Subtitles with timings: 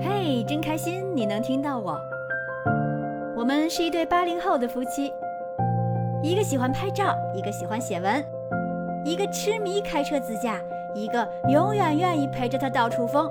[0.00, 1.98] 嘿，真开心你能听到我。
[3.36, 5.12] 我们是一对八零后的夫妻，
[6.22, 8.24] 一个喜欢拍照，一个喜欢写文，
[9.04, 10.60] 一个痴迷开车自驾，
[10.94, 13.30] 一个永远愿意陪着他到处疯。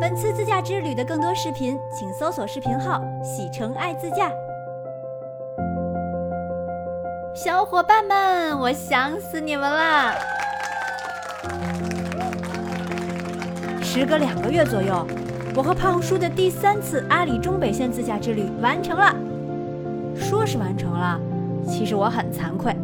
[0.00, 4.30] 本次自驾之旅的更多视频，请搜索视频号“喜成爱自驾”。
[7.34, 10.14] 小伙伴们，我想死你们了！
[13.94, 15.06] 时隔两个月左右，
[15.54, 19.14] 我和胖叔的第三次阿里中北线自驾之旅完成了。
[20.16, 21.20] 说是完成了，
[21.68, 22.74] 其实我很惭愧，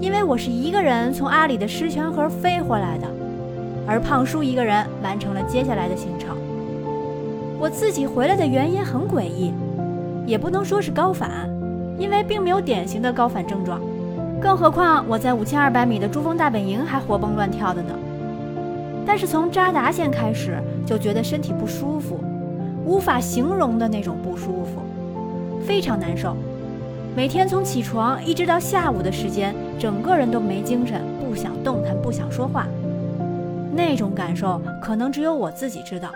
[0.00, 3.06] 因为我是一个人从阿里的狮泉河飞回来的，
[3.86, 6.34] 而胖叔一个人完成了接下来的行程。
[7.60, 9.52] 我自己回来的原因很诡异，
[10.24, 11.46] 也不能说是高反。
[11.98, 13.78] 因为并没有典型的高反症状，
[14.40, 17.92] 更何况我在五千二百米的珠峰大本营还活蹦乱跳的呢。
[19.06, 22.20] 但是从扎达县开始就觉得身体不舒服，
[22.84, 24.82] 无法形容的那种不舒服，
[25.66, 26.36] 非常难受。
[27.14, 32.66] 每天从起床一直到下午的时间，整个人都没精神，不想动弹，不想说话。
[33.74, 36.10] 那种感受可能只有我自己知道。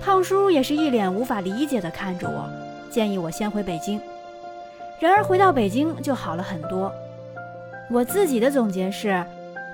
[0.00, 2.48] 胖叔也是一脸无法理解的看着我。
[2.90, 4.00] 建议我先回北京，
[5.00, 6.92] 然而回到北京就好了很多。
[7.90, 9.24] 我自己的总结是：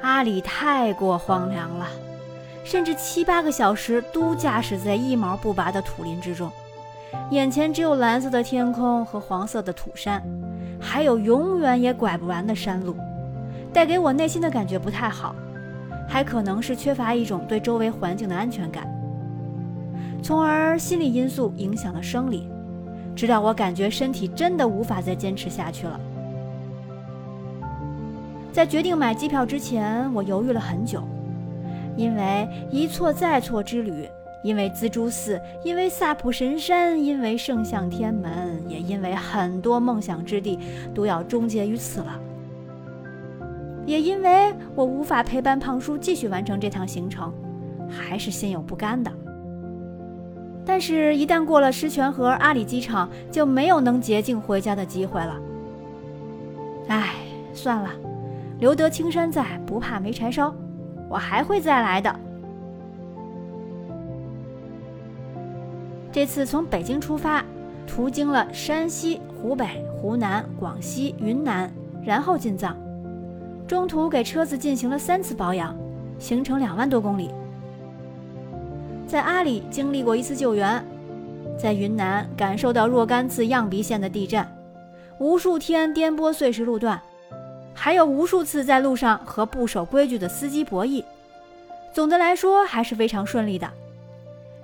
[0.02, 1.86] 阿里太过荒凉了，
[2.64, 6.50] 甚至七八个小时都驾驶在一毛不拔的土林之中，
[7.30, 10.22] 眼前只有蓝色的天空和黄色的土山，
[10.80, 12.96] 还有永远也拐不完的山路，
[13.72, 15.34] 带给我内心的感觉不太好，
[16.08, 18.88] 还可能是缺乏一种对周围环境的安全感，
[20.22, 22.48] 从而心理因素影响了生理。
[23.14, 26.00] 直到我感觉身体真的无法再坚持下去了。
[28.52, 31.02] 在决定买机票之前，我犹豫了很久，
[31.96, 34.08] 因为一错再错之旅，
[34.42, 40.58] 因为蜘蛛寺，因为萨普神山，因为圣象天门，也因为很多梦想之地
[40.94, 42.20] 都要终结于此了。
[43.86, 47.32] 也因为我无法陪伴胖叔继续完成这趟行程，
[47.88, 49.10] 还是心有不甘的。
[50.66, 55.36] 但是，一旦过了狮泉河阿里机场，就没有能捷径回家的机会了。
[56.88, 57.14] 唉，
[57.52, 57.90] 算了，
[58.60, 60.54] 留得青山在，不怕没柴烧，
[61.08, 62.14] 我还会再来的。
[66.12, 67.42] 这次从北京出发，
[67.86, 69.66] 途经了山西、湖北、
[69.96, 71.72] 湖南、广西、云南，
[72.04, 72.76] 然后进藏，
[73.66, 75.74] 中途给车子进行了三次保养，
[76.18, 77.30] 行程两万多公里。
[79.06, 80.84] 在阿里经历过一次救援，
[81.56, 84.46] 在云南感受到若干次漾鼻县的地震，
[85.18, 87.00] 无数天颠簸碎石路段，
[87.82, 91.02] 还有无数次在路上和不守规矩的司机博弈。
[91.94, 93.66] 总的来说还是非常顺利的。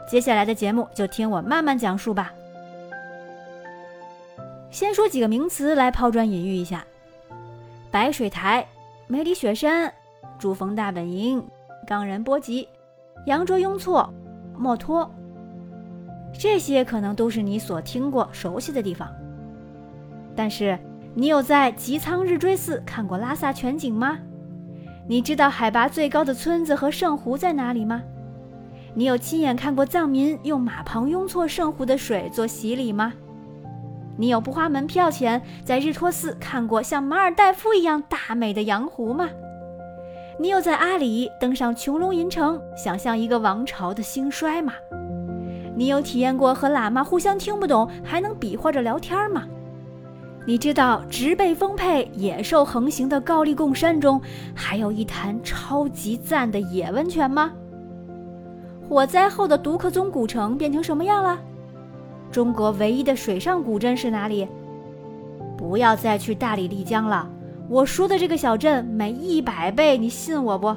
[0.07, 2.35] 接下来的节目就听我慢慢讲述吧。
[4.71, 6.85] 先说几个名词来抛砖引玉一下：
[7.91, 8.67] 白水台、
[9.07, 9.91] 梅里雪山、
[10.39, 11.43] 珠峰大本营、
[11.87, 12.69] 冈仁波齐、
[13.25, 14.13] 羊卓雍措。
[14.59, 15.11] 墨脱，
[16.39, 19.11] 这些可能都是你所听过、熟悉的地方。
[20.35, 20.79] 但是，
[21.19, 24.19] 你有在吉仓日追寺看过拉萨全景吗？
[25.09, 28.03] 你知道海拔最高的村子和圣湖在哪里吗？
[28.93, 33.15] 你有亲眼看过藏民用马棚拥错圣湖的水做洗礼吗？
[34.19, 39.31] 你有不花门票钱在日托寺看过像马尔代夫一样大美的洋湖吗？
[40.39, 44.75] 你有在阿里登上穹窿银城，想象一个王朝的兴衰吗？
[45.75, 49.45] 你有体验过和喇嘛互相听不懂还能比划着聊天吗？
[50.49, 54.21] 你知道植被丰沛、野兽横行的高丽贡山中
[54.55, 57.53] 还有一潭超级赞的野温泉吗？
[58.89, 61.37] 火灾后的独克宗古城变成什么样了？
[62.31, 64.47] 中国唯一的水上古镇是哪里？
[65.59, 67.29] 不要再去大理、丽江了。
[67.69, 70.77] 我说的这个小镇美一百倍，你信我不？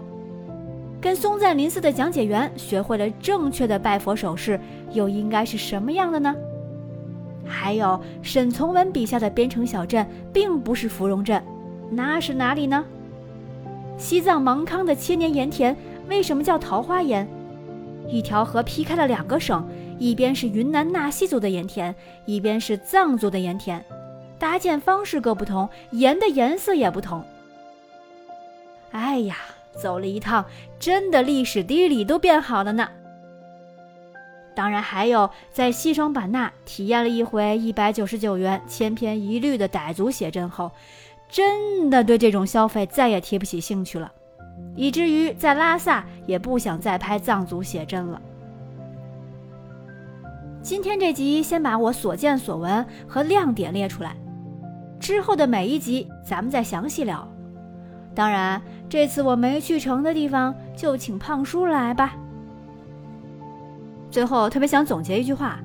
[0.99, 4.59] 跟松赞林寺的讲解员学会了正确的拜佛手势，
[4.93, 6.35] 又应该是什么样的呢？
[7.49, 11.43] 还有沈从文笔下的边城小镇，并不是芙蓉镇，
[11.89, 12.85] 那是哪里呢？
[13.97, 15.75] 西藏芒康的千年盐田
[16.07, 17.27] 为什么叫桃花盐？
[18.07, 19.67] 一条河劈开了两个省，
[19.97, 21.93] 一边是云南纳西族的盐田，
[22.25, 23.83] 一边是藏族的盐田。
[24.37, 27.21] 搭建方式各不同，盐的颜色也不同。
[28.91, 29.35] 哎呀，
[29.75, 30.45] 走了一趟，
[30.79, 32.87] 真的历史地理都变好了呢。
[34.59, 40.69] 当然还有在西双版纳体验了一回一百九十九元千篇一律的傣族写真后，
[41.29, 44.11] 真的对这种消费再也提不起兴趣了。
[44.75, 48.21] 以至于在拉萨也不想再拍藏族写真了。
[50.61, 54.13] 今天这集先把我所见所闻和亮点列出来，
[54.99, 57.25] 之后的每一集咱们再详细聊。
[58.13, 62.13] 当然，这次我没去成的地方，就请胖叔来吧。
[64.11, 65.59] 最后，特别想总结一句话：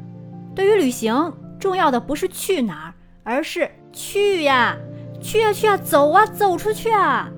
[0.55, 4.77] 对于旅行，重要的不是去哪儿，而是去呀，
[5.23, 7.29] 去呀去呀，走啊，走出去啊！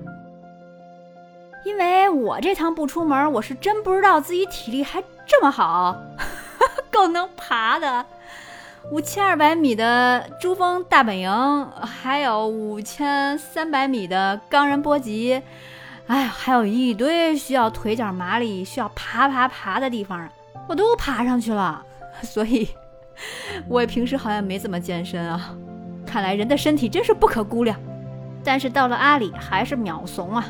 [1.65, 5.95] 因为我这趟不出门，我是真不知道自己体力还这么好。
[6.91, 8.05] 够能爬的，
[8.91, 15.41] 五千二百米的珠峰大本营，还有五千三百米的冈仁波齐，
[16.07, 20.29] 哎，还有一堆需要腿脚麻利、需要爬爬爬的地方啊，
[20.67, 21.83] 我都爬上去了。
[22.23, 22.69] 所以，
[23.67, 25.55] 我也平时好像没怎么健身啊。
[26.05, 27.77] 看来人的身体真是不可估量。
[28.43, 30.45] 但是到了阿里还是秒怂啊！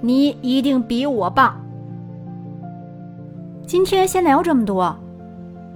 [0.00, 1.60] 你一定比我棒。
[3.64, 4.98] 今天先聊这么多。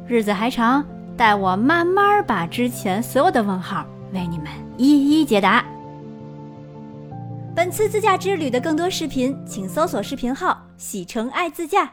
[0.09, 0.85] 日子还长，
[1.17, 5.65] 待我慢慢把之前所有的问号为你们一一解答。
[7.55, 11.89] 本次自驾之旅的更多视频，请搜索视频号“喜成爱自驾”。